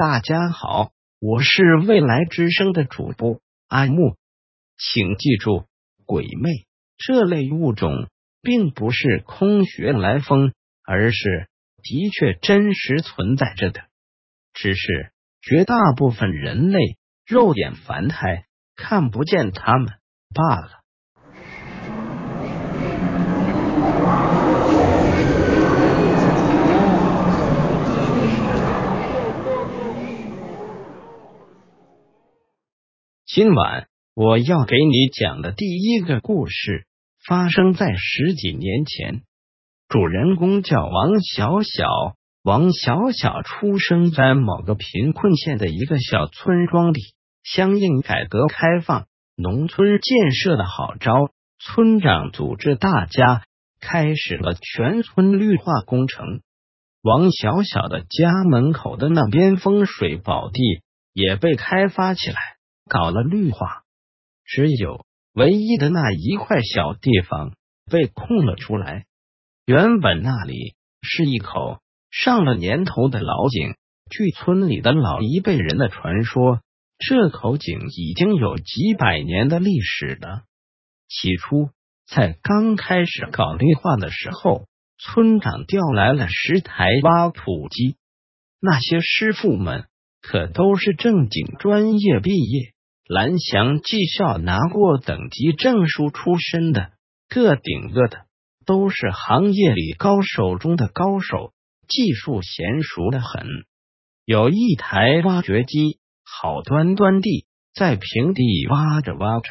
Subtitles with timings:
[0.00, 4.16] 大家好，我是未来之声的主播阿木，
[4.78, 5.66] 请记住，
[6.06, 6.48] 鬼魅
[6.96, 8.08] 这类物种
[8.40, 10.54] 并不是空穴来风，
[10.86, 11.50] 而是
[11.82, 13.82] 的确真实存在着的，
[14.54, 15.12] 只是
[15.42, 16.78] 绝大部分人类
[17.26, 19.92] 肉眼凡胎看不见他们
[20.34, 20.79] 罢了。
[33.32, 36.84] 今晚我要给你讲的第一个故事，
[37.24, 39.22] 发生在十几年前。
[39.86, 41.86] 主人公叫王小小，
[42.42, 46.98] 王小小出生在某个贫困县的一个小村庄里。
[47.44, 53.44] 相应改革开放，农村建设的号召，村长组织大家
[53.80, 56.40] 开始了全村绿化工程。
[57.00, 62.34] 王小小的家门口的那边风水宝地也被开发起来。
[62.88, 63.82] 搞了绿化，
[64.44, 67.54] 只有唯一的那一块小地方
[67.90, 69.06] 被空了出来。
[69.66, 73.76] 原本那里是一口上了年头的老井，
[74.10, 76.60] 据村里的老一辈人的传说，
[76.98, 80.42] 这口井已经有几百年的历史了。
[81.08, 81.70] 起初，
[82.06, 84.66] 在刚开始搞绿化的时候，
[84.98, 87.96] 村长调来了十台挖土机，
[88.60, 89.86] 那些师傅们
[90.20, 92.72] 可都是正经专业毕业。
[93.08, 96.92] 蓝翔技校拿过等级证书出身的，
[97.28, 98.26] 个顶个的
[98.64, 101.52] 都是行业里高手中的高手，
[101.88, 103.46] 技术娴熟的很。
[104.24, 109.50] 有一台挖掘机，好端端地在平地挖着挖着。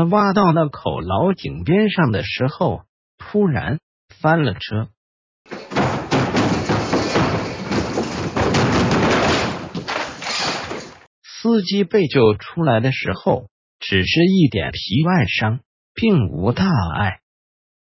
[0.00, 2.84] 他挖到那口老井边上的时候，
[3.18, 4.88] 突然翻了车。
[11.22, 15.60] 司机被救出来的时候，只是一点皮外伤，
[15.92, 16.64] 并无大
[16.98, 17.18] 碍，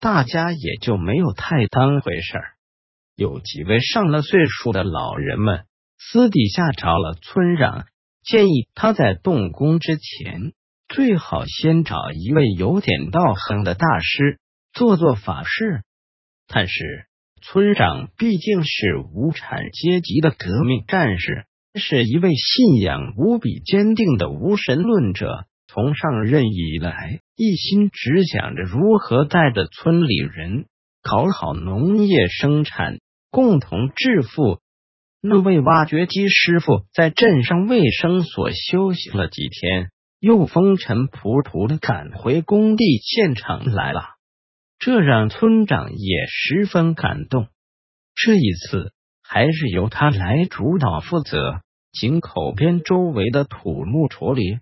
[0.00, 2.54] 大家也就没有太当回事儿。
[3.14, 7.86] 有几位上了岁数的老人们私底下找了村长，
[8.24, 10.52] 建议他在动工之前。
[10.88, 14.38] 最好先找一位有点道行的大师
[14.72, 15.82] 做做法事。
[16.46, 17.06] 但是
[17.42, 21.44] 村长毕竟是无产阶级的革命战士，
[21.74, 25.44] 是一位信仰无比坚定的无神论者。
[25.70, 30.64] 从上任以来，一心只想着如何带着村里人
[31.02, 32.98] 搞好农业生产，
[33.30, 34.60] 共同致富。
[35.20, 39.90] 那位挖掘机师傅在镇上卫生所休息了几天。
[40.20, 44.02] 又风尘仆仆的赶回工地现场来了，
[44.80, 47.46] 这让村长也十分感动。
[48.16, 48.92] 这一次
[49.22, 51.60] 还是由他来主导负责
[51.92, 54.58] 井口边周围的土木处理。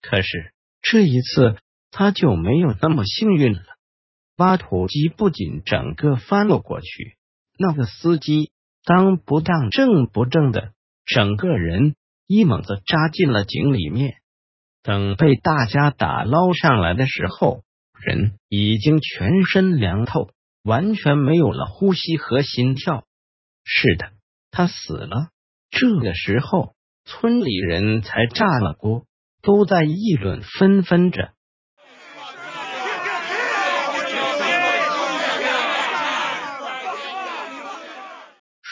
[0.00, 0.52] 可是
[0.82, 1.56] 这一次
[1.90, 3.62] 他就没有那么幸运了。
[4.36, 7.16] 挖土机不仅整个翻了过去，
[7.58, 8.52] 那个司机
[8.84, 10.72] 当不当正不正的。
[11.04, 11.94] 整个人
[12.26, 14.14] 一猛子扎进了井里面，
[14.82, 17.62] 等被大家打捞上来的时候，
[18.00, 20.30] 人已经全身凉透，
[20.62, 23.04] 完全没有了呼吸和心跳。
[23.64, 24.12] 是的，
[24.50, 25.28] 他死了。
[25.70, 26.74] 这个时候，
[27.04, 29.06] 村里人才炸了锅，
[29.40, 31.32] 都在议论纷纷着。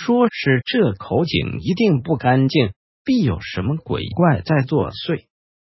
[0.03, 2.72] 说是这口井一定不干净，
[3.05, 5.27] 必有什么鬼怪在作祟。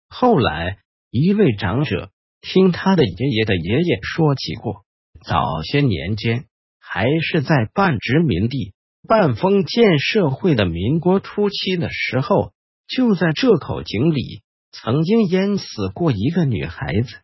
[0.09, 0.77] 后来
[1.09, 4.85] 一位长者听他的爷爷的爷爷说起过，
[5.25, 6.45] 早些年间
[6.79, 8.73] 还是在半殖民地、
[9.07, 12.51] 半封建社会的民国初期的时候，
[12.87, 17.16] 就在这口井里曾经淹死过一个女孩子。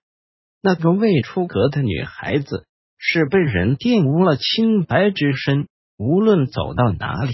[0.64, 2.66] 那个未出阁的女孩子
[2.98, 5.68] 是被人玷污了清白之身。
[5.98, 7.32] 无论走到哪里，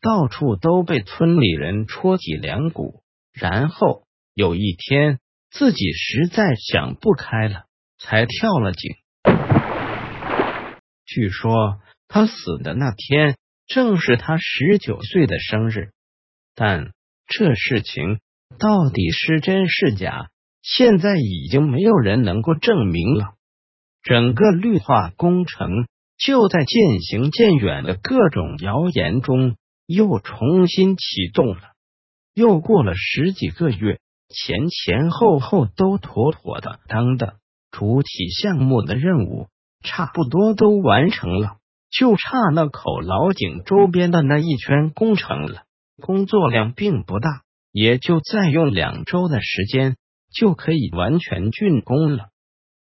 [0.00, 3.02] 到处都被村里人戳脊梁骨。
[3.32, 5.18] 然后有一天，
[5.50, 7.64] 自己实在想不开了，
[7.98, 8.94] 才跳了井。
[11.04, 15.90] 据说他死的那天正是他十九岁的生日，
[16.54, 16.92] 但
[17.26, 18.20] 这事情
[18.60, 20.28] 到底是真是假，
[20.62, 23.34] 现在已经没有人能够证明了。
[24.04, 25.86] 整个绿化工程。
[26.16, 29.56] 就在渐行渐远的各种谣言中
[29.86, 31.60] 又重新启动了。
[32.34, 37.36] 又过了十几个月，前前后后都妥妥的当的，
[37.70, 39.48] 主体项目的任务
[39.82, 41.58] 差不多都完成了，
[41.90, 45.62] 就差那口老井周边的那一圈工程了。
[46.00, 49.96] 工作量并不大，也就再用两周的时间
[50.32, 52.30] 就可以完全竣工了。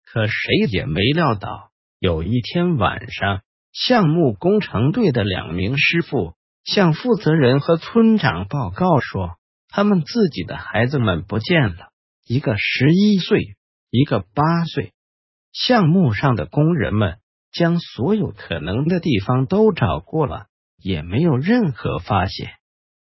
[0.05, 0.35] 可谁
[0.73, 6.35] 也没料到，有一天晚上，项目工程队的两名师傅
[6.65, 9.37] 向负责人和村长报告说。
[9.69, 11.91] 他们自己的孩子们不见了，
[12.25, 13.57] 一个十一岁，
[13.91, 14.95] 一个八岁。
[15.53, 17.19] 项目上的工人们
[17.53, 20.47] 将所有可能的地方都找过了，
[20.83, 22.53] 也没有任何发现。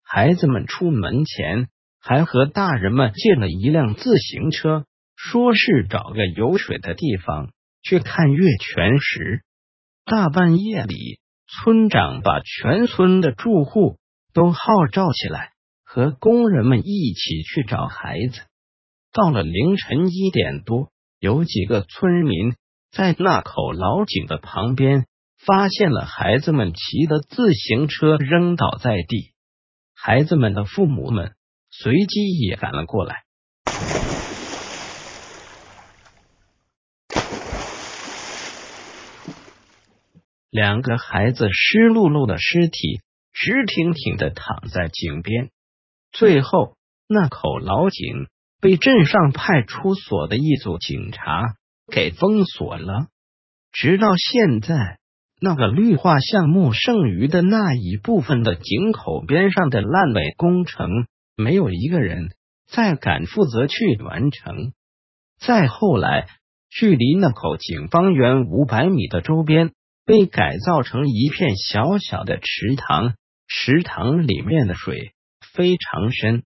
[0.03, 1.69] 孩子们出门前
[2.01, 4.85] 还和大人们借了一辆自行车，
[5.15, 9.43] 说是找个有水的地方去看月全食。
[10.05, 13.97] 大半夜里，村长把全村的住户
[14.33, 15.51] 都号召起来。
[15.91, 18.41] 和工人们一起去找孩子。
[19.11, 22.53] 到了凌晨一点多，有几个村民
[22.91, 25.07] 在那口老井的旁边
[25.43, 29.33] 发现了孩子们骑的自行车扔倒在地。
[29.95, 31.33] 孩子们的父母们
[31.71, 33.23] 随即也赶了过来。
[40.51, 43.01] 两个孩子湿漉漉的尸体
[43.33, 45.49] 直挺挺的躺在井边。
[46.11, 46.75] 最后，
[47.07, 48.27] 那口老井
[48.59, 51.53] 被镇上派出所的一组警察
[51.91, 53.07] 给封锁了。
[53.71, 54.97] 直到现在，
[55.39, 60.89] 那个绿化项目剩余的那一部分的井口边上的烂尾工程，
[61.37, 62.29] 没有一个人
[62.67, 64.73] 再敢负责去完成。
[65.39, 66.27] 再后来，
[66.71, 69.71] 距离那口井方圆五百米的周边
[70.09, 73.13] 被改造成一片小小的池塘，
[73.47, 75.13] 池塘里面的水。
[75.53, 76.41] 非常深，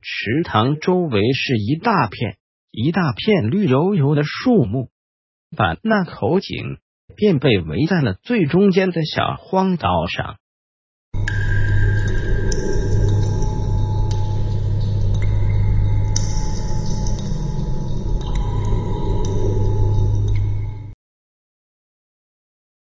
[0.00, 2.38] 池塘周围是一大片
[2.70, 4.88] 一大片绿油油的树木，
[5.54, 6.78] 把那口井
[7.14, 10.38] 便被围在了最中间的小荒岛上。